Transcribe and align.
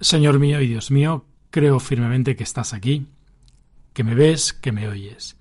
Señor 0.00 0.38
mío 0.38 0.60
y 0.60 0.68
Dios 0.68 0.90
mío, 0.90 1.26
creo 1.50 1.80
firmemente 1.80 2.36
que 2.36 2.44
estás 2.44 2.72
aquí, 2.72 3.08
que 3.92 4.04
me 4.04 4.14
ves, 4.14 4.52
que 4.52 4.70
me 4.70 4.86
oyes. 4.86 5.36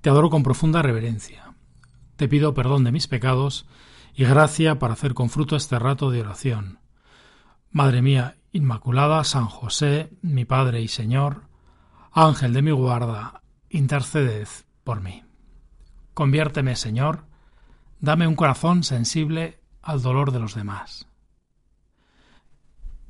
Te 0.00 0.08
adoro 0.08 0.30
con 0.30 0.42
profunda 0.42 0.80
reverencia. 0.80 1.54
Te 2.16 2.28
pido 2.28 2.54
perdón 2.54 2.84
de 2.84 2.92
mis 2.92 3.06
pecados 3.06 3.66
y 4.14 4.24
gracia 4.24 4.78
para 4.78 4.94
hacer 4.94 5.12
con 5.12 5.28
fruto 5.28 5.56
este 5.56 5.78
rato 5.78 6.10
de 6.10 6.22
oración. 6.22 6.78
Madre 7.70 8.00
mía, 8.00 8.38
Inmaculada, 8.50 9.22
San 9.24 9.44
José, 9.44 10.10
mi 10.22 10.46
Padre 10.46 10.80
y 10.80 10.88
Señor, 10.88 11.42
Ángel 12.10 12.54
de 12.54 12.62
mi 12.62 12.70
guarda, 12.70 13.42
interceded 13.68 14.48
por 14.84 15.02
mí. 15.02 15.22
Conviérteme, 16.14 16.76
Señor, 16.76 17.26
dame 18.00 18.26
un 18.26 18.36
corazón 18.36 18.84
sensible 18.84 19.60
al 19.82 20.00
dolor 20.00 20.32
de 20.32 20.38
los 20.38 20.54
demás. 20.54 21.07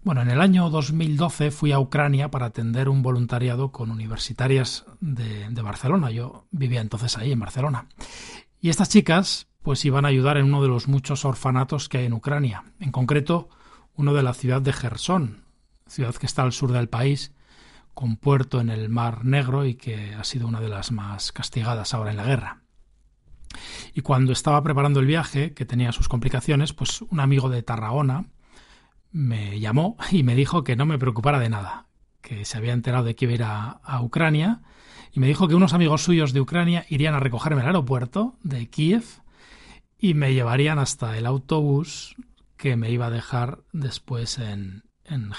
Bueno, 0.09 0.22
en 0.22 0.30
el 0.30 0.40
año 0.40 0.70
2012 0.70 1.50
fui 1.50 1.71
a 1.72 1.79
Ucrania 1.79 2.30
para 2.30 2.46
atender 2.46 2.89
un 2.89 3.03
voluntariado 3.03 3.72
con 3.72 3.90
universitarias 3.90 4.86
de, 5.00 5.50
Barcelona. 5.61 6.11
Yo 6.11 6.46
vivía 6.50 6.81
entonces 6.81 7.18
ahí, 7.18 7.31
en 7.31 7.40
Barcelona. 7.40 7.89
Y 8.58 8.71
estas 8.71 8.89
chicas, 8.89 9.48
pues 9.61 9.84
iban 9.84 10.07
a 10.07 10.08
ayudar 10.08 10.39
en 10.39 10.46
uno 10.46 10.62
de 10.62 10.68
los 10.68 10.89
muchos 10.89 11.26
orfanatos 11.26 11.90
que 11.90 11.98
hay 11.98 12.07
en 12.07 12.14
Ucrania. 12.14 12.64
En 12.81 12.90
concreto, 12.90 13.50
uno 13.96 14.14
de 14.14 14.22
la 14.22 14.32
ciudad 14.32 14.62
de 14.62 14.72
Gerson, 14.72 15.44
ciudad 15.86 16.14
que 16.14 16.25
está 16.25 16.43
al 16.43 16.54
sur 16.54 16.72
del 16.72 16.89
país, 16.89 17.34
con 17.93 18.17
puerto 18.17 18.62
en 18.62 18.70
el 18.70 18.89
Mar 18.89 19.26
Negro 19.26 19.67
y 19.67 19.75
que 19.75 20.14
ha 20.14 20.25
sido 20.25 20.48
una 20.48 20.62
de 20.62 20.70
las 20.70 20.90
más 20.90 21.32
castigadas 21.32 21.93
ahora 21.93 22.12
en 22.12 22.17
la 22.17 22.25
guerra. 22.25 22.62
Y 23.93 24.00
cuando 24.00 24.32
estaba 24.32 24.62
preparando 24.62 25.00
el 25.00 25.06
viaje, 25.06 25.53
que 25.53 25.67
tenía 25.67 25.93
sus 25.93 26.09
complicaciones, 26.09 26.72
pues 26.72 27.03
un 27.03 27.20
amigo 27.20 27.50
de 27.50 27.62
Tarragona, 27.62 28.25
me 29.12 29.58
llamó 29.61 29.96
y 30.11 30.22
me 30.22 30.35
dijo 30.35 30.64
que 30.64 30.76
no 30.76 30.86
me 30.86 30.98
preocupara 30.98 31.39
de 31.39 31.48
nada, 31.48 31.86
que 32.20 32.44
se 32.44 32.58
había 32.58 32.72
enterado 32.72 33.05
de 33.05 33.14
que 33.14 33.25
iba 33.25 33.33
a 33.33 33.34
ir 33.34 33.42
a, 33.42 34.03
Ucrania 34.03 34.61
y 35.12 35.20
me 35.20 35.27
dijo 35.27 35.48
que 35.48 35.55
unos 35.55 35.73
amigos 35.73 36.03
suyos 36.03 36.33
de 36.33 36.41
Ucrania 36.41 36.84
irían 36.89 37.14
a 37.14 37.20
recogerme 37.20 37.62
al 37.62 37.69
aeropuerto 37.69 38.36
de 38.42 38.69
Kiev 38.69 39.05
y 39.98 40.14
me 40.14 40.34
llevarían 40.34 40.79
hasta 40.79 41.17
el 41.17 41.27
autobús 41.27 42.17
que 42.56 42.77
me 42.77 42.91
iba 42.91 43.06
a 43.06 43.11
dejar 43.11 43.61
después 43.73 44.39
en, 44.39 44.84
en. 45.05 45.33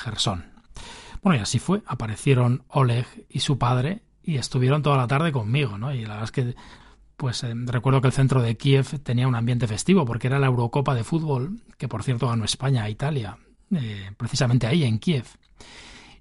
Bueno, 1.21 1.39
y 1.39 1.41
así 1.41 1.59
fue. 1.59 1.81
Aparecieron 1.85 2.63
Oleg 2.69 3.05
y 3.29 3.41
su 3.41 3.57
padre 3.57 4.03
y 4.23 4.37
estuvieron 4.37 4.81
toda 4.81 4.97
la 4.97 5.07
tarde 5.07 5.31
conmigo, 5.31 5.77
¿no? 5.77 5.93
Y 5.93 6.01
la 6.01 6.15
verdad 6.15 6.23
es 6.23 6.31
que, 6.31 6.55
pues 7.17 7.43
eh, 7.43 7.53
recuerdo 7.53 8.01
que 8.01 8.07
el 8.07 8.13
centro 8.13 8.41
de 8.41 8.57
Kiev 8.57 8.99
tenía 9.03 9.27
un 9.27 9.35
ambiente 9.35 9.67
festivo 9.67 10.05
porque 10.05 10.27
era 10.27 10.39
la 10.39 10.47
Eurocopa 10.47 10.95
de 10.95 11.03
fútbol, 11.03 11.61
que 11.77 11.87
por 11.87 12.03
cierto 12.03 12.27
ganó 12.27 12.45
España 12.45 12.83
a 12.83 12.89
Italia. 12.89 13.37
Eh, 13.75 14.11
precisamente 14.17 14.67
ahí, 14.67 14.83
en 14.83 14.99
Kiev. 14.99 15.25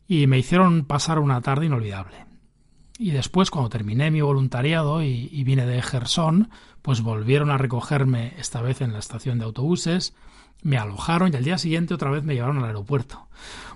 Y 0.06 0.26
me 0.26 0.38
hicieron 0.38 0.84
pasar 0.84 1.18
una 1.18 1.40
tarde 1.40 1.66
inolvidable. 1.66 2.26
Y 2.98 3.12
después, 3.12 3.50
cuando 3.50 3.70
terminé 3.70 4.10
mi 4.10 4.20
voluntariado 4.20 5.02
y, 5.02 5.44
vine 5.44 5.66
de 5.66 5.80
Gerson, 5.80 6.50
pues 6.82 7.00
volvieron 7.00 7.50
a 7.50 7.58
recogerme, 7.58 8.34
esta 8.38 8.60
vez 8.60 8.80
en 8.80 8.92
la 8.92 8.98
estación 8.98 9.38
de 9.38 9.44
autobuses, 9.44 10.14
me 10.62 10.78
alojaron 10.78 11.32
y 11.32 11.36
al 11.36 11.44
día 11.44 11.58
siguiente 11.58 11.94
otra 11.94 12.10
vez 12.10 12.24
me 12.24 12.34
llevaron 12.34 12.58
al 12.58 12.64
aeropuerto. 12.64 13.28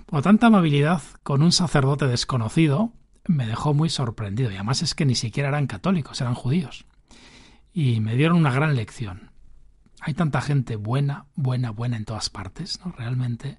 Por 0.05 0.21
tanta 0.21 0.47
amabilidad 0.47 1.01
con 1.23 1.41
un 1.41 1.53
sacerdote 1.53 2.07
desconocido 2.07 2.91
me 3.25 3.47
dejó 3.47 3.73
muy 3.73 3.89
sorprendido. 3.89 4.51
Y 4.51 4.55
además 4.55 4.81
es 4.81 4.93
que 4.93 5.05
ni 5.05 5.15
siquiera 5.15 5.49
eran 5.49 5.67
católicos, 5.67 6.19
eran 6.19 6.35
judíos. 6.35 6.85
Y 7.73 8.01
me 8.01 8.15
dieron 8.15 8.37
una 8.37 8.51
gran 8.51 8.75
lección. 8.75 9.31
Hay 10.05 10.13
tanta 10.13 10.41
gente 10.41 10.75
buena, 10.75 11.27
buena, 11.35 11.71
buena 11.71 11.95
en 11.95 12.03
todas 12.03 12.29
partes, 12.29 12.77
¿no? 12.83 12.91
Realmente, 12.91 13.57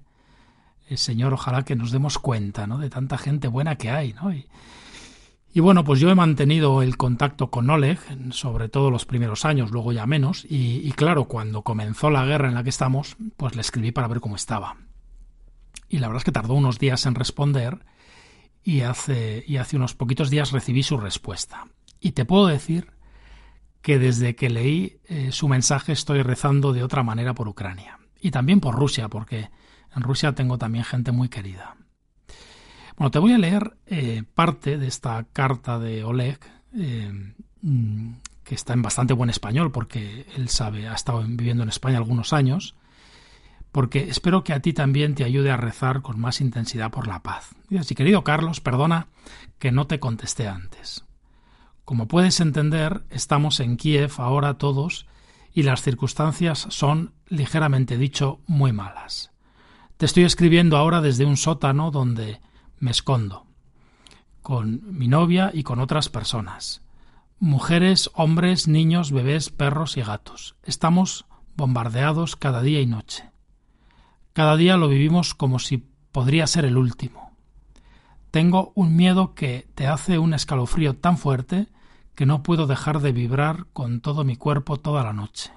eh, 0.87 0.95
Señor, 0.95 1.33
ojalá 1.33 1.65
que 1.65 1.75
nos 1.75 1.91
demos 1.91 2.19
cuenta, 2.19 2.67
¿no? 2.67 2.77
De 2.77 2.91
tanta 2.91 3.17
gente 3.17 3.47
buena 3.47 3.77
que 3.77 3.89
hay, 3.89 4.13
¿no? 4.13 4.31
Y, 4.31 4.45
y 5.53 5.59
bueno, 5.59 5.83
pues 5.83 5.99
yo 5.99 6.11
he 6.11 6.15
mantenido 6.15 6.83
el 6.83 6.97
contacto 6.97 7.49
con 7.49 7.67
Oleg, 7.69 7.99
sobre 8.29 8.69
todo 8.69 8.91
los 8.91 9.05
primeros 9.07 9.43
años, 9.43 9.71
luego 9.71 9.91
ya 9.91 10.05
menos, 10.05 10.45
y, 10.45 10.87
y, 10.87 10.91
claro, 10.91 11.25
cuando 11.25 11.63
comenzó 11.63 12.11
la 12.11 12.25
guerra 12.25 12.47
en 12.47 12.53
la 12.53 12.63
que 12.63 12.69
estamos, 12.69 13.17
pues 13.37 13.55
le 13.55 13.61
escribí 13.61 13.91
para 13.91 14.07
ver 14.07 14.19
cómo 14.19 14.35
estaba. 14.35 14.77
Y 15.89 15.97
la 15.97 16.07
verdad 16.07 16.19
es 16.19 16.25
que 16.25 16.31
tardó 16.31 16.53
unos 16.53 16.77
días 16.77 17.07
en 17.07 17.15
responder, 17.15 17.85
y 18.63 18.81
hace, 18.81 19.43
y 19.47 19.57
hace 19.57 19.77
unos 19.77 19.95
poquitos 19.95 20.29
días 20.29 20.51
recibí 20.51 20.83
su 20.83 20.97
respuesta. 20.97 21.65
Y 21.99 22.11
te 22.11 22.25
puedo 22.25 22.45
decir 22.47 22.91
que 23.85 23.99
desde 23.99 24.35
que 24.35 24.49
leí 24.49 24.97
eh, 25.05 25.31
su 25.31 25.47
mensaje 25.47 25.91
estoy 25.91 26.23
rezando 26.23 26.73
de 26.73 26.81
otra 26.81 27.03
manera 27.03 27.35
por 27.35 27.47
Ucrania. 27.47 27.99
Y 28.19 28.31
también 28.31 28.59
por 28.59 28.73
Rusia, 28.73 29.09
porque 29.09 29.51
en 29.95 30.01
Rusia 30.01 30.33
tengo 30.33 30.57
también 30.57 30.83
gente 30.83 31.11
muy 31.11 31.29
querida. 31.29 31.75
Bueno, 32.97 33.11
te 33.11 33.19
voy 33.19 33.33
a 33.33 33.37
leer 33.37 33.77
eh, 33.85 34.23
parte 34.33 34.79
de 34.79 34.87
esta 34.87 35.23
carta 35.31 35.77
de 35.77 36.03
Oleg, 36.03 36.39
eh, 36.75 37.35
mm, 37.61 38.13
que 38.43 38.55
está 38.55 38.73
en 38.73 38.81
bastante 38.81 39.13
buen 39.13 39.29
español, 39.29 39.71
porque 39.71 40.25
él 40.35 40.49
sabe, 40.49 40.87
ha 40.87 40.95
estado 40.95 41.21
viviendo 41.23 41.61
en 41.61 41.69
España 41.69 41.99
algunos 41.99 42.33
años, 42.33 42.73
porque 43.71 44.09
espero 44.09 44.43
que 44.43 44.53
a 44.53 44.61
ti 44.61 44.73
también 44.73 45.13
te 45.13 45.25
ayude 45.25 45.51
a 45.51 45.57
rezar 45.57 46.01
con 46.01 46.19
más 46.19 46.41
intensidad 46.41 46.89
por 46.89 47.05
la 47.05 47.21
paz. 47.21 47.53
Y 47.69 47.77
así, 47.77 47.93
querido 47.93 48.23
Carlos, 48.23 48.61
perdona 48.61 49.09
que 49.59 49.71
no 49.71 49.85
te 49.85 49.99
contesté 49.99 50.47
antes. 50.47 51.05
Como 51.85 52.07
puedes 52.07 52.39
entender, 52.39 53.05
estamos 53.11 53.59
en 53.59 53.77
Kiev 53.77 54.13
ahora 54.17 54.57
todos 54.57 55.05
y 55.53 55.61
las 55.61 55.83
circunstancias 55.83 56.65
son, 56.71 57.13
ligeramente 57.27 57.99
dicho, 57.99 58.39
muy 58.47 58.73
malas. 58.73 59.31
Te 59.97 60.07
estoy 60.07 60.23
escribiendo 60.23 60.77
ahora 60.77 60.99
desde 61.01 61.25
un 61.25 61.37
sótano 61.37 61.91
donde 61.91 62.41
me 62.79 62.89
escondo, 62.89 63.45
con 64.41 64.97
mi 64.97 65.07
novia 65.07 65.51
y 65.53 65.61
con 65.61 65.79
otras 65.79 66.09
personas. 66.09 66.81
Mujeres, 67.39 68.09
hombres, 68.15 68.67
niños, 68.67 69.11
bebés, 69.11 69.51
perros 69.51 69.95
y 69.95 70.01
gatos. 70.01 70.55
Estamos 70.63 71.25
bombardeados 71.55 72.35
cada 72.35 72.63
día 72.63 72.81
y 72.81 72.87
noche. 72.87 73.29
Cada 74.33 74.57
día 74.57 74.75
lo 74.77 74.87
vivimos 74.87 75.35
como 75.35 75.59
si 75.59 75.87
podría 76.11 76.47
ser 76.47 76.65
el 76.65 76.77
último. 76.77 77.37
Tengo 78.31 78.73
un 78.73 78.95
miedo 78.95 79.35
que 79.35 79.67
te 79.75 79.85
hace 79.85 80.17
un 80.17 80.33
escalofrío 80.33 80.95
tan 80.95 81.19
fuerte 81.19 81.67
que 82.15 82.25
no 82.25 82.43
puedo 82.43 82.65
dejar 82.65 83.01
de 83.01 83.11
vibrar 83.11 83.67
con 83.73 84.01
todo 84.01 84.23
mi 84.23 84.35
cuerpo 84.35 84.77
toda 84.77 85.03
la 85.03 85.13
noche. 85.13 85.51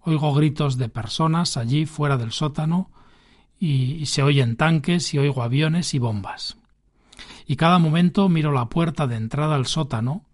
Oigo 0.00 0.32
gritos 0.32 0.78
de 0.78 0.88
personas 0.88 1.56
allí 1.56 1.84
fuera 1.84 2.16
del 2.16 2.32
sótano 2.32 2.90
y, 3.60 4.06
se 4.06 4.22
oyen 4.22 4.56
tanques 4.56 5.12
y 5.12 5.18
oigo 5.18 5.42
aviones 5.42 5.92
y 5.94 5.98
bombas. 5.98 6.56
Y 7.46 7.56
cada 7.56 7.78
momento 7.78 8.28
miro 8.28 8.52
la 8.52 8.66
puerta 8.66 9.06
de 9.06 9.16
entrada 9.16 9.56
al 9.56 9.66
sótano 9.66 10.24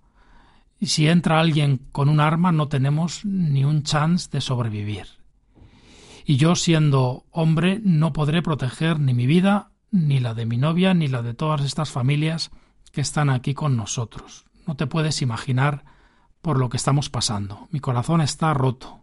y 0.79 0.87
si 0.87 1.09
entra 1.09 1.41
alguien 1.41 1.81
con 1.93 2.09
un 2.09 2.21
arma 2.21 2.53
no 2.53 2.69
tenemos 2.69 3.25
ni 3.25 3.65
un 3.65 3.83
chance 3.83 4.29
de 4.31 4.41
sobrevivir. 4.41 5.07
Y 6.27 6.37
yo 6.37 6.55
siendo 6.57 7.25
hombre 7.31 7.81
no 7.83 8.13
podré 8.13 8.43
proteger 8.43 9.01
ni 9.01 9.15
mi 9.15 9.27
vida, 9.27 9.71
ni 9.91 10.21
la 10.21 10.35
de 10.35 10.47
mi 10.47 10.57
novia, 10.57 10.95
ni 10.95 11.09
la 11.09 11.23
de 11.23 11.35
todas 11.35 11.63
estas 11.63 11.91
familias 11.91 12.51
que 12.93 13.01
están 13.01 13.31
aquí 13.31 13.55
con 13.55 13.77
nosotros. 13.77 14.45
No 14.67 14.77
te 14.77 14.87
puedes 14.87 15.23
imaginar 15.23 15.85
por 16.43 16.59
lo 16.59 16.69
que 16.69 16.77
estamos 16.77 17.11
pasando. 17.11 17.69
Mi 17.71 17.81
corazón 17.81 18.21
está 18.21 18.53
roto. 18.55 19.01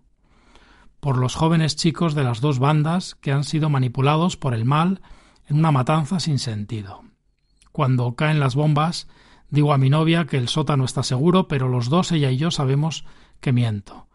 Por 0.99 1.17
los 1.17 1.35
jóvenes 1.35 1.75
chicos 1.75 2.13
de 2.13 2.23
las 2.23 2.41
dos 2.41 2.59
bandas 2.59 3.15
que 3.15 3.31
han 3.31 3.43
sido 3.43 3.69
manipulados 3.69 4.37
por 4.37 4.53
el 4.53 4.65
mal 4.65 5.01
en 5.47 5.57
una 5.57 5.71
matanza 5.71 6.19
sin 6.19 6.39
sentido. 6.39 7.03
Cuando 7.71 8.15
caen 8.15 8.39
las 8.39 8.55
bombas, 8.55 9.07
digo 9.49 9.73
a 9.73 9.77
mi 9.77 9.89
novia 9.89 10.25
que 10.25 10.37
el 10.37 10.47
sótano 10.47 10.85
está 10.85 11.03
seguro, 11.03 11.47
pero 11.47 11.67
los 11.67 11.89
dos, 11.89 12.11
ella 12.11 12.29
y 12.31 12.37
yo, 12.37 12.51
sabemos 12.51 13.05
que 13.39 13.51
miento. 13.51 14.07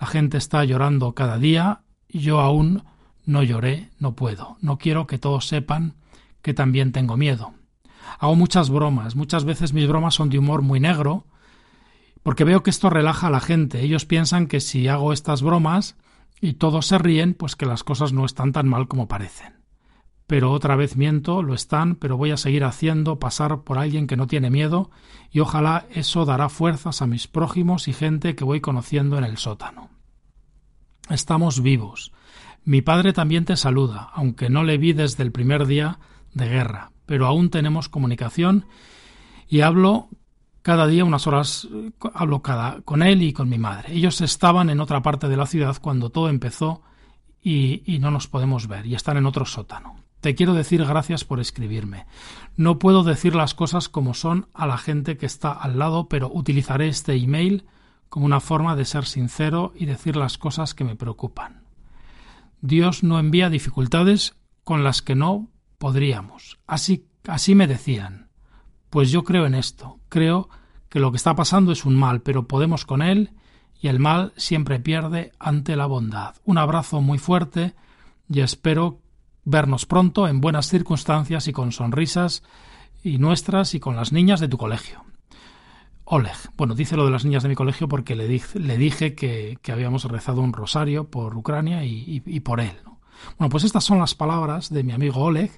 La 0.00 0.06
gente 0.06 0.38
está 0.38 0.64
llorando 0.64 1.14
cada 1.14 1.38
día 1.38 1.82
yo 2.12 2.40
aún 2.40 2.84
no 3.24 3.42
lloré, 3.42 3.90
no 3.98 4.14
puedo. 4.14 4.56
No 4.60 4.78
quiero 4.78 5.06
que 5.06 5.18
todos 5.18 5.46
sepan 5.46 5.94
que 6.42 6.54
también 6.54 6.92
tengo 6.92 7.16
miedo. 7.16 7.54
Hago 8.18 8.36
muchas 8.36 8.70
bromas, 8.70 9.16
muchas 9.16 9.44
veces 9.44 9.72
mis 9.72 9.88
bromas 9.88 10.14
son 10.14 10.30
de 10.30 10.38
humor 10.38 10.62
muy 10.62 10.80
negro, 10.80 11.26
porque 12.22 12.44
veo 12.44 12.62
que 12.62 12.70
esto 12.70 12.90
relaja 12.90 13.26
a 13.26 13.30
la 13.30 13.40
gente. 13.40 13.80
Ellos 13.80 14.04
piensan 14.04 14.46
que 14.46 14.60
si 14.60 14.88
hago 14.88 15.12
estas 15.12 15.42
bromas 15.42 15.96
y 16.40 16.54
todos 16.54 16.86
se 16.86 16.98
ríen, 16.98 17.34
pues 17.34 17.56
que 17.56 17.66
las 17.66 17.84
cosas 17.84 18.12
no 18.12 18.24
están 18.24 18.52
tan 18.52 18.68
mal 18.68 18.88
como 18.88 19.08
parecen. 19.08 19.62
Pero 20.26 20.52
otra 20.52 20.76
vez 20.76 20.96
miento, 20.96 21.42
lo 21.42 21.52
están, 21.52 21.96
pero 21.96 22.16
voy 22.16 22.30
a 22.30 22.36
seguir 22.36 22.64
haciendo 22.64 23.18
pasar 23.18 23.62
por 23.62 23.78
alguien 23.78 24.06
que 24.06 24.16
no 24.16 24.26
tiene 24.26 24.50
miedo, 24.50 24.90
y 25.30 25.40
ojalá 25.40 25.86
eso 25.90 26.24
dará 26.24 26.48
fuerzas 26.48 27.02
a 27.02 27.06
mis 27.06 27.26
prójimos 27.26 27.88
y 27.88 27.92
gente 27.92 28.34
que 28.34 28.44
voy 28.44 28.60
conociendo 28.60 29.18
en 29.18 29.24
el 29.24 29.36
sótano. 29.36 29.90
Estamos 31.10 31.60
vivos. 31.60 32.12
Mi 32.64 32.80
padre 32.80 33.12
también 33.12 33.44
te 33.44 33.56
saluda, 33.56 34.10
aunque 34.14 34.48
no 34.48 34.62
le 34.62 34.78
vi 34.78 34.92
desde 34.92 35.24
el 35.24 35.32
primer 35.32 35.66
día 35.66 35.98
de 36.32 36.48
guerra 36.48 36.92
pero 37.12 37.26
aún 37.26 37.50
tenemos 37.50 37.90
comunicación 37.90 38.64
y 39.46 39.60
hablo 39.60 40.08
cada 40.62 40.86
día 40.86 41.04
unas 41.04 41.26
horas, 41.26 41.68
hablo 42.14 42.40
cada, 42.40 42.80
con 42.86 43.02
él 43.02 43.20
y 43.20 43.34
con 43.34 43.50
mi 43.50 43.58
madre. 43.58 43.92
Ellos 43.92 44.22
estaban 44.22 44.70
en 44.70 44.80
otra 44.80 45.02
parte 45.02 45.28
de 45.28 45.36
la 45.36 45.44
ciudad 45.44 45.76
cuando 45.78 46.08
todo 46.08 46.30
empezó 46.30 46.80
y, 47.42 47.82
y 47.84 47.98
no 47.98 48.10
nos 48.10 48.28
podemos 48.28 48.66
ver 48.66 48.86
y 48.86 48.94
están 48.94 49.18
en 49.18 49.26
otro 49.26 49.44
sótano. 49.44 49.96
Te 50.22 50.34
quiero 50.34 50.54
decir 50.54 50.82
gracias 50.86 51.26
por 51.26 51.38
escribirme. 51.38 52.06
No 52.56 52.78
puedo 52.78 53.04
decir 53.04 53.34
las 53.34 53.52
cosas 53.52 53.90
como 53.90 54.14
son 54.14 54.46
a 54.54 54.66
la 54.66 54.78
gente 54.78 55.18
que 55.18 55.26
está 55.26 55.52
al 55.52 55.78
lado, 55.78 56.08
pero 56.08 56.30
utilizaré 56.32 56.88
este 56.88 57.14
email 57.14 57.66
como 58.08 58.24
una 58.24 58.40
forma 58.40 58.74
de 58.74 58.86
ser 58.86 59.04
sincero 59.04 59.74
y 59.76 59.84
decir 59.84 60.16
las 60.16 60.38
cosas 60.38 60.72
que 60.72 60.84
me 60.84 60.96
preocupan. 60.96 61.64
Dios 62.62 63.02
no 63.02 63.18
envía 63.18 63.50
dificultades 63.50 64.34
con 64.64 64.82
las 64.82 65.02
que 65.02 65.14
no 65.14 65.50
podríamos. 65.82 66.60
Así, 66.68 67.08
así 67.26 67.56
me 67.56 67.66
decían. 67.66 68.28
Pues 68.88 69.10
yo 69.10 69.24
creo 69.24 69.46
en 69.46 69.56
esto. 69.56 69.98
Creo 70.08 70.48
que 70.88 71.00
lo 71.00 71.10
que 71.10 71.16
está 71.16 71.34
pasando 71.34 71.72
es 71.72 71.84
un 71.84 71.96
mal, 71.96 72.22
pero 72.22 72.46
podemos 72.46 72.86
con 72.86 73.02
él 73.02 73.32
y 73.80 73.88
el 73.88 73.98
mal 73.98 74.32
siempre 74.36 74.78
pierde 74.78 75.32
ante 75.40 75.74
la 75.74 75.86
bondad. 75.86 76.36
Un 76.44 76.58
abrazo 76.58 77.00
muy 77.00 77.18
fuerte 77.18 77.74
y 78.28 78.42
espero 78.42 79.00
vernos 79.42 79.84
pronto 79.84 80.28
en 80.28 80.40
buenas 80.40 80.68
circunstancias 80.68 81.48
y 81.48 81.52
con 81.52 81.72
sonrisas 81.72 82.44
y 83.02 83.18
nuestras 83.18 83.74
y 83.74 83.80
con 83.80 83.96
las 83.96 84.12
niñas 84.12 84.38
de 84.38 84.46
tu 84.46 84.58
colegio. 84.58 85.02
Oleg. 86.04 86.36
Bueno, 86.56 86.76
dice 86.76 86.96
lo 86.96 87.06
de 87.06 87.10
las 87.10 87.24
niñas 87.24 87.42
de 87.42 87.48
mi 87.48 87.56
colegio 87.56 87.88
porque 87.88 88.14
le, 88.14 88.28
dije, 88.28 88.60
le 88.60 88.78
dije 88.78 89.16
que, 89.16 89.58
habíamos 89.66 90.04
rezado 90.04 90.42
un 90.42 90.52
rosario 90.52 91.10
por 91.10 91.36
Ucrania 91.36 91.84
y, 91.84 92.20
por 92.38 92.60
él. 92.60 92.76
Bueno, 93.36 93.50
pues 93.50 93.64
estas 93.64 93.82
son 93.82 93.98
las 93.98 94.14
palabras 94.14 94.70
de 94.70 94.84
mi 94.84 94.92
amigo 94.92 95.22
Oleg, 95.22 95.50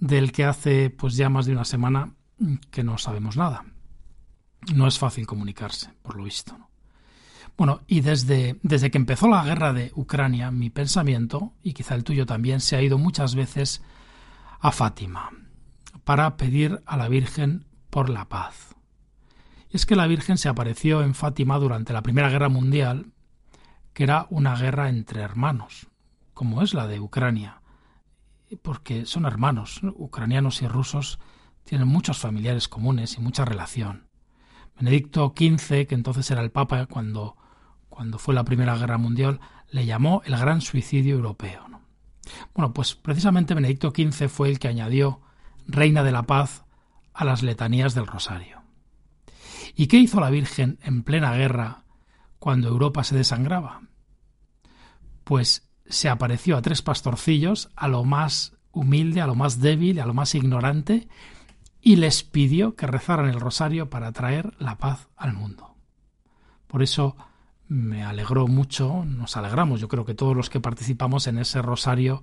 del 0.00 0.32
que 0.32 0.44
hace 0.44 0.90
pues 0.90 1.16
ya 1.16 1.28
más 1.28 1.46
de 1.46 1.52
una 1.52 1.64
semana 1.64 2.14
que 2.70 2.82
no 2.82 2.98
sabemos 2.98 3.36
nada. 3.36 3.64
No 4.74 4.86
es 4.86 4.98
fácil 4.98 5.26
comunicarse, 5.26 5.90
por 6.02 6.16
lo 6.16 6.24
visto. 6.24 6.56
Bueno, 7.56 7.82
y 7.86 8.00
desde, 8.00 8.58
desde 8.62 8.90
que 8.90 8.98
empezó 8.98 9.28
la 9.28 9.44
guerra 9.44 9.72
de 9.72 9.92
Ucrania, 9.94 10.50
mi 10.50 10.70
pensamiento, 10.70 11.52
y 11.62 11.72
quizá 11.72 11.94
el 11.94 12.04
tuyo 12.04 12.26
también, 12.26 12.60
se 12.60 12.76
ha 12.76 12.82
ido 12.82 12.98
muchas 12.98 13.34
veces 13.34 13.82
a 14.60 14.72
Fátima 14.72 15.30
para 16.04 16.36
pedir 16.36 16.82
a 16.86 16.96
la 16.96 17.08
Virgen 17.08 17.66
por 17.90 18.08
la 18.08 18.28
paz 18.28 18.74
es 19.74 19.86
que 19.86 19.96
la 19.96 20.06
Virgen 20.06 20.38
se 20.38 20.48
apareció 20.48 21.02
en 21.02 21.14
Fátima 21.14 21.58
durante 21.58 21.92
la 21.92 22.02
Primera 22.02 22.28
Guerra 22.28 22.48
Mundial, 22.48 23.06
que 23.92 24.04
era 24.04 24.28
una 24.30 24.54
guerra 24.54 24.88
entre 24.88 25.20
hermanos, 25.20 25.88
como 26.32 26.62
es 26.62 26.74
la 26.74 26.86
de 26.86 27.00
Ucrania, 27.00 27.60
porque 28.62 29.06
son 29.06 29.26
hermanos, 29.26 29.80
ucranianos 29.96 30.62
y 30.62 30.68
rusos 30.68 31.18
tienen 31.64 31.88
muchos 31.88 32.18
familiares 32.18 32.68
comunes 32.68 33.16
y 33.16 33.20
mucha 33.20 33.44
relación. 33.44 34.08
Benedicto 34.76 35.34
XV, 35.36 35.86
que 35.86 35.94
entonces 35.94 36.30
era 36.30 36.42
el 36.42 36.50
Papa 36.50 36.86
cuando, 36.86 37.36
cuando 37.88 38.18
fue 38.18 38.34
la 38.34 38.44
Primera 38.44 38.76
Guerra 38.76 38.98
Mundial, 38.98 39.40
le 39.70 39.86
llamó 39.86 40.22
el 40.24 40.36
gran 40.36 40.60
suicidio 40.60 41.14
europeo. 41.14 41.64
Bueno, 42.54 42.72
pues 42.72 42.94
precisamente 42.94 43.54
Benedicto 43.54 43.92
XV 43.94 44.28
fue 44.28 44.48
el 44.48 44.58
que 44.58 44.68
añadió 44.68 45.20
Reina 45.66 46.02
de 46.02 46.12
la 46.12 46.24
Paz 46.24 46.64
a 47.12 47.24
las 47.24 47.42
letanías 47.42 47.94
del 47.94 48.06
Rosario. 48.06 48.62
¿Y 49.74 49.86
qué 49.86 49.98
hizo 49.98 50.20
la 50.20 50.30
Virgen 50.30 50.78
en 50.82 51.02
plena 51.02 51.32
guerra 51.34 51.84
cuando 52.38 52.68
Europa 52.68 53.04
se 53.04 53.16
desangraba? 53.16 53.82
Pues 55.24 55.70
se 55.86 56.08
apareció 56.08 56.56
a 56.56 56.62
tres 56.62 56.82
pastorcillos, 56.82 57.70
a 57.76 57.88
lo 57.88 58.04
más 58.04 58.56
humilde, 58.72 59.20
a 59.20 59.26
lo 59.26 59.34
más 59.34 59.60
débil, 59.60 60.00
a 60.00 60.06
lo 60.06 60.14
más 60.14 60.34
ignorante, 60.34 61.08
y 61.80 61.96
les 61.96 62.22
pidió 62.22 62.74
que 62.74 62.86
rezaran 62.86 63.28
el 63.28 63.40
rosario 63.40 63.90
para 63.90 64.12
traer 64.12 64.54
la 64.58 64.78
paz 64.78 65.08
al 65.16 65.34
mundo. 65.34 65.74
Por 66.66 66.82
eso 66.82 67.16
me 67.68 68.02
alegró 68.02 68.46
mucho, 68.46 69.04
nos 69.04 69.36
alegramos, 69.36 69.80
yo 69.80 69.88
creo 69.88 70.04
que 70.04 70.14
todos 70.14 70.36
los 70.36 70.50
que 70.50 70.60
participamos 70.60 71.26
en 71.26 71.38
ese 71.38 71.62
rosario 71.62 72.22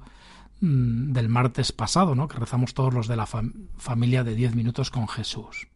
mm, 0.61 1.13
del 1.13 1.29
martes 1.29 1.71
pasado, 1.71 2.15
¿no? 2.15 2.27
que 2.27 2.37
rezamos 2.37 2.73
todos 2.73 2.93
los 2.93 3.07
de 3.07 3.15
la 3.15 3.27
familia 3.27 4.23
de 4.23 4.35
diez 4.35 4.55
minutos 4.55 4.91
con 4.91 5.07
Jesús. 5.07 5.67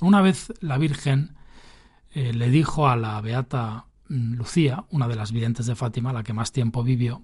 Una 0.00 0.20
vez 0.22 0.52
la 0.60 0.78
Virgen 0.78 1.36
eh, 2.10 2.32
le 2.32 2.50
dijo 2.50 2.88
a 2.88 2.96
la 2.96 3.20
beata 3.20 3.86
Lucía, 4.10 4.84
una 4.90 5.06
de 5.06 5.14
las 5.14 5.30
videntes 5.30 5.66
de 5.66 5.76
Fátima, 5.76 6.12
la 6.12 6.24
que 6.24 6.32
más 6.32 6.50
tiempo 6.50 6.82
vivió, 6.82 7.22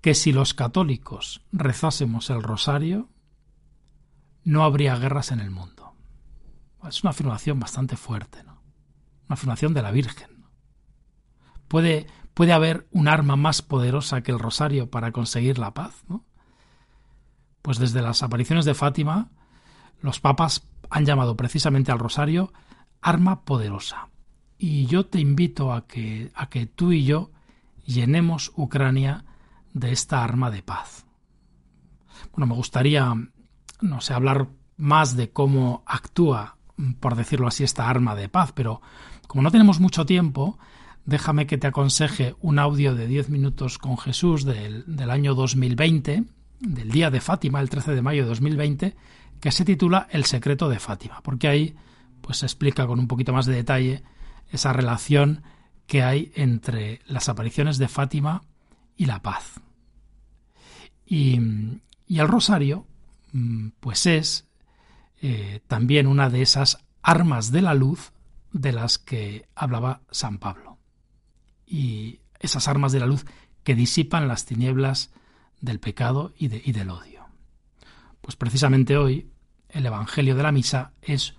que 0.00 0.14
si 0.14 0.32
los 0.32 0.54
católicos 0.54 1.42
rezásemos 1.52 2.30
el 2.30 2.42
rosario, 2.42 3.10
no 4.42 4.64
habría 4.64 4.96
guerras 4.96 5.32
en 5.32 5.40
el 5.40 5.50
mundo. 5.50 5.94
Es 6.88 7.02
una 7.02 7.10
afirmación 7.10 7.60
bastante 7.60 7.96
fuerte, 7.96 8.42
¿no? 8.42 8.62
Una 9.26 9.34
afirmación 9.34 9.74
de 9.74 9.82
la 9.82 9.90
Virgen. 9.90 10.46
¿Puede, 11.68 12.06
¿Puede 12.32 12.54
haber 12.54 12.88
un 12.90 13.08
arma 13.08 13.36
más 13.36 13.60
poderosa 13.60 14.22
que 14.22 14.32
el 14.32 14.38
rosario 14.38 14.90
para 14.90 15.12
conseguir 15.12 15.58
la 15.58 15.74
paz? 15.74 16.04
¿no? 16.08 16.24
Pues 17.60 17.78
desde 17.78 18.00
las 18.00 18.22
apariciones 18.22 18.64
de 18.64 18.72
Fátima, 18.72 19.28
los 20.00 20.20
papas 20.20 20.66
han 20.88 21.04
llamado 21.04 21.36
precisamente 21.36 21.92
al 21.92 21.98
rosario 21.98 22.50
arma 23.02 23.44
poderosa. 23.44 24.08
Y 24.58 24.86
yo 24.86 25.06
te 25.06 25.20
invito 25.20 25.72
a 25.72 25.86
que, 25.86 26.30
a 26.34 26.48
que 26.48 26.66
tú 26.66 26.92
y 26.92 27.04
yo 27.04 27.30
llenemos 27.84 28.52
Ucrania 28.56 29.24
de 29.72 29.92
esta 29.92 30.24
arma 30.24 30.50
de 30.50 30.62
paz. 30.62 31.06
Bueno, 32.32 32.46
me 32.46 32.54
gustaría, 32.54 33.14
no 33.80 34.00
sé, 34.00 34.14
hablar 34.14 34.48
más 34.76 35.16
de 35.16 35.30
cómo 35.30 35.82
actúa, 35.86 36.56
por 37.00 37.14
decirlo 37.14 37.46
así, 37.46 37.64
esta 37.64 37.88
arma 37.88 38.14
de 38.14 38.28
paz, 38.28 38.52
pero 38.52 38.80
como 39.26 39.42
no 39.42 39.50
tenemos 39.50 39.78
mucho 39.78 40.06
tiempo, 40.06 40.58
déjame 41.04 41.46
que 41.46 41.58
te 41.58 41.68
aconseje 41.68 42.34
un 42.40 42.58
audio 42.58 42.94
de 42.94 43.06
10 43.06 43.30
minutos 43.30 43.78
con 43.78 43.96
Jesús 43.96 44.44
del, 44.44 44.84
del 44.86 45.10
año 45.10 45.34
2020, 45.34 46.24
del 46.60 46.90
día 46.90 47.10
de 47.10 47.20
Fátima, 47.20 47.60
el 47.60 47.70
13 47.70 47.94
de 47.94 48.02
mayo 48.02 48.22
de 48.22 48.28
2020, 48.28 48.96
que 49.40 49.52
se 49.52 49.64
titula 49.64 50.08
El 50.10 50.24
secreto 50.24 50.68
de 50.68 50.80
Fátima, 50.80 51.20
porque 51.22 51.48
ahí 51.48 51.76
pues 52.20 52.38
se 52.38 52.46
explica 52.46 52.86
con 52.86 52.98
un 52.98 53.06
poquito 53.06 53.32
más 53.32 53.46
de 53.46 53.54
detalle 53.54 54.02
esa 54.50 54.72
relación 54.72 55.42
que 55.86 56.02
hay 56.02 56.32
entre 56.34 57.00
las 57.06 57.28
apariciones 57.28 57.78
de 57.78 57.88
Fátima 57.88 58.42
y 58.96 59.06
la 59.06 59.22
paz. 59.22 59.60
Y, 61.06 61.40
el 62.08 62.28
rosario, 62.28 62.86
mm, 63.32 63.68
pues 63.80 64.06
es 64.06 64.46
eh, 65.22 65.60
también 65.66 66.06
una 66.06 66.28
de 66.28 66.42
esas 66.42 66.84
armas 67.02 67.50
de 67.50 67.62
la 67.62 67.74
luz 67.74 68.12
de 68.52 68.72
las 68.72 68.98
que 68.98 69.48
hablaba 69.54 70.02
San 70.10 70.38
Pablo. 70.38 70.78
Y 71.66 72.20
esas 72.40 72.68
armas 72.68 72.92
de 72.92 73.00
la 73.00 73.06
luz 73.06 73.24
que 73.64 73.74
disipan 73.74 74.28
las 74.28 74.44
tinieblas 74.44 75.10
del 75.60 75.80
pecado 75.80 76.32
y, 76.38 76.46
y 76.68 76.72
del 76.72 76.90
odio. 76.90 77.26
Pues 78.20 78.36
precisamente 78.36 78.96
hoy 78.96 79.30
el 79.70 79.86
Evangelio 79.86 80.34
de 80.34 80.42
la 80.42 80.52
Misa 80.52 80.92
es 81.00 81.34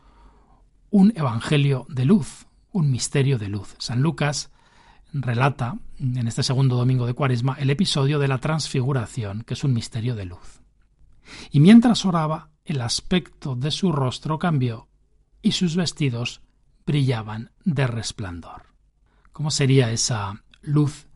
un 0.90 1.14
Evangelio 1.16 1.86
de 1.90 2.06
luz, 2.06 2.48
un 2.72 2.92
misterio 2.92 3.38
de 3.38 3.50
luz. 3.50 3.76
San 3.80 4.02
Lucas 4.02 4.52
relata 5.12 5.78
en 6.00 6.28
este 6.28 6.44
segundo 6.44 6.76
domingo 6.76 7.08
de 7.08 7.14
Cuaresma 7.14 7.56
el 7.60 7.70
episodio 7.70 8.20
de 8.20 8.28
la 8.28 8.38
transfiguración, 8.38 9.44
que 9.44 9.56
es 9.56 9.64
un 9.64 9.74
misterio 9.74 10.16
de 10.16 10.26
luz. 10.26 10.62
Y 11.52 11.60
mientras 11.60 12.06
oraba, 12.06 12.50
el 12.66 12.82
aspecto 12.82 13.56
de 13.56 13.72
su 13.72 13.92
rostro 13.92 14.40
cambió 14.40 14.88
y 15.42 15.54
sus 15.54 15.76
vestidos 15.76 16.42
brillaban 16.86 17.52
de 17.64 17.88
resplandor. 17.88 18.68
¿Cómo 19.32 19.52
sería 19.52 19.92
esa 19.92 20.44
luz? 20.62 21.08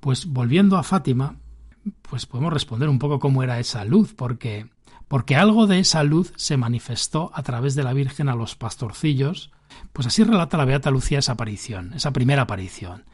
Pues 0.00 0.26
volviendo 0.26 0.76
a 0.76 0.82
Fátima, 0.82 1.36
pues 2.02 2.26
podemos 2.26 2.52
responder 2.52 2.88
un 2.88 2.98
poco 2.98 3.18
cómo 3.18 3.42
era 3.42 3.58
esa 3.58 3.84
luz, 3.84 4.14
porque 4.14 4.68
porque 5.08 5.36
algo 5.36 5.66
de 5.66 5.78
esa 5.78 6.02
luz 6.02 6.32
se 6.36 6.56
manifestó 6.56 7.30
a 7.34 7.42
través 7.42 7.74
de 7.74 7.84
la 7.84 7.92
Virgen 7.92 8.28
a 8.28 8.34
los 8.34 8.56
pastorcillos, 8.56 9.52
pues 9.92 10.06
así 10.06 10.24
relata 10.24 10.56
la 10.56 10.64
Beata 10.64 10.90
Lucía 10.90 11.18
esa 11.18 11.32
aparición, 11.32 11.92
esa 11.94 12.12
primera 12.12 12.42
aparición. 12.42 13.04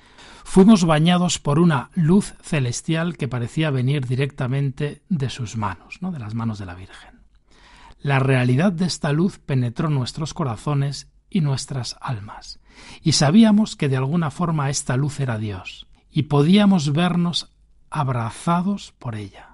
Fuimos 0.45 0.85
bañados 0.85 1.39
por 1.39 1.59
una 1.59 1.91
luz 1.95 2.35
celestial 2.43 3.17
que 3.17 3.29
parecía 3.29 3.71
venir 3.71 4.07
directamente 4.07 5.03
de 5.09 5.31
sus 5.31 5.57
manos, 5.57 6.01
¿no? 6.01 6.11
de 6.11 6.19
las 6.19 6.35
manos 6.35 6.59
de 6.59 6.67
la 6.67 6.75
Virgen. 6.75 7.21
La 8.01 8.19
realidad 8.19 8.73
de 8.73 8.87
esta 8.87 9.13
luz 9.13 9.39
penetró 9.39 9.91
nuestros 9.91 10.33
corazones 10.33 11.11
y 11.29 11.43
nuestras 11.43 11.97
almas, 12.01 12.59
y 13.03 13.13
sabíamos 13.13 13.77
que 13.77 13.89
de 13.89 13.99
alguna 13.99 14.31
forma 14.31 14.71
esta 14.71 14.97
luz 14.97 15.21
era 15.21 15.39
Dios, 15.39 15.87
y 16.11 16.23
podíamos 16.25 16.93
vernos 16.93 17.53
abrazados 17.91 18.95
por 18.99 19.15
ella 19.15 19.51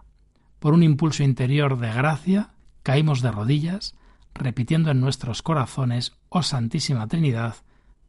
por 0.58 0.74
un 0.74 0.82
impulso 0.82 1.22
interior 1.22 1.78
de 1.78 1.92
gracia, 1.92 2.50
caímos 2.82 3.22
de 3.22 3.30
rodillas, 3.30 3.94
repitiendo 4.34 4.90
en 4.90 5.00
nuestros 5.00 5.42
corazones, 5.42 6.14
oh 6.36 6.42
Santísima 6.42 7.06
Trinidad, 7.06 7.54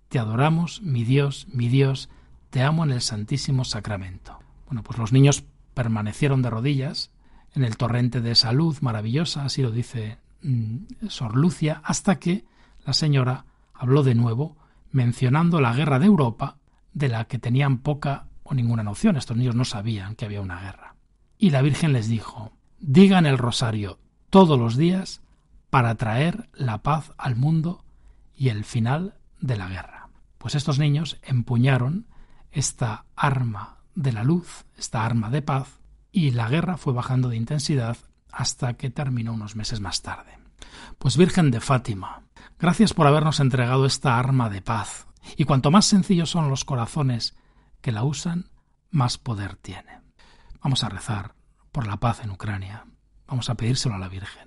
te 0.09 0.19
adoramos, 0.19 0.81
mi 0.81 1.05
Dios, 1.05 1.47
mi 1.49 1.69
Dios, 1.69 2.09
te 2.49 2.61
amo 2.61 2.83
en 2.83 2.91
el 2.91 3.01
Santísimo 3.01 3.63
Sacramento. 3.63 4.39
Bueno, 4.65 4.83
pues 4.83 4.99
los 4.99 5.13
niños 5.13 5.45
permanecieron 5.73 6.41
de 6.41 6.49
rodillas 6.49 7.11
en 7.53 7.63
el 7.63 7.77
torrente 7.77 8.19
de 8.19 8.31
esa 8.31 8.51
luz 8.51 8.81
maravillosa, 8.81 9.45
así 9.45 9.61
lo 9.61 9.71
dice 9.71 10.17
mm, 10.41 11.07
Sor 11.07 11.37
Lucia, 11.37 11.79
hasta 11.85 12.19
que 12.19 12.43
la 12.85 12.91
señora 12.91 13.45
habló 13.73 14.03
de 14.03 14.13
nuevo, 14.13 14.57
mencionando 14.91 15.61
la 15.61 15.73
guerra 15.73 15.97
de 15.97 16.07
Europa, 16.07 16.57
de 16.91 17.07
la 17.07 17.25
que 17.25 17.39
tenían 17.39 17.77
poca 17.77 18.27
o 18.43 18.53
ninguna 18.53 18.83
noción. 18.83 19.15
Estos 19.15 19.37
niños 19.37 19.55
no 19.55 19.63
sabían 19.63 20.15
que 20.15 20.25
había 20.25 20.41
una 20.41 20.59
guerra. 20.59 20.95
y 21.37 21.51
la 21.51 21.61
Virgen 21.61 21.93
les 21.93 22.09
dijo, 22.09 22.51
digan 22.79 23.25
el 23.25 23.37
rosario 23.37 23.99
todos 24.29 24.59
los 24.59 24.75
días 24.75 25.21
para 25.69 25.95
traer 25.95 26.49
la 26.53 26.83
paz 26.83 27.13
al 27.17 27.37
mundo 27.37 27.85
y 28.37 28.49
el 28.49 28.63
final 28.63 29.15
de 29.41 29.57
la 29.57 29.67
guerra. 29.67 30.09
Pues 30.37 30.55
estos 30.55 30.79
niños 30.79 31.19
empuñaron 31.23 32.07
esta 32.51 33.05
arma 33.15 33.79
de 33.95 34.13
la 34.13 34.23
luz, 34.23 34.65
esta 34.77 35.05
arma 35.05 35.29
de 35.29 35.41
paz, 35.41 35.79
y 36.11 36.31
la 36.31 36.47
guerra 36.47 36.77
fue 36.77 36.93
bajando 36.93 37.29
de 37.29 37.35
intensidad 37.35 37.97
hasta 38.31 38.75
que 38.75 38.89
terminó 38.89 39.33
unos 39.33 39.55
meses 39.55 39.79
más 39.81 40.01
tarde. 40.03 40.37
Pues 40.99 41.17
Virgen 41.17 41.51
de 41.51 41.59
Fátima, 41.59 42.23
gracias 42.59 42.93
por 42.93 43.07
habernos 43.07 43.39
entregado 43.39 43.85
esta 43.85 44.17
arma 44.17 44.49
de 44.49 44.61
paz, 44.61 45.07
y 45.35 45.43
cuanto 45.43 45.71
más 45.71 45.85
sencillos 45.85 46.29
son 46.29 46.49
los 46.49 46.63
corazones 46.63 47.35
que 47.81 47.91
la 47.91 48.03
usan, 48.03 48.49
más 48.91 49.17
poder 49.17 49.55
tiene. 49.55 50.01
Vamos 50.61 50.83
a 50.83 50.89
rezar 50.89 51.33
por 51.71 51.87
la 51.87 51.97
paz 51.97 52.21
en 52.23 52.31
Ucrania. 52.31 52.85
Vamos 53.27 53.49
a 53.49 53.55
pedírselo 53.55 53.95
a 53.95 53.99
la 53.99 54.07
Virgen. 54.07 54.46